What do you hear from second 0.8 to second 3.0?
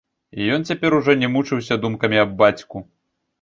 ужо не мучыўся думкамі аб бацьку.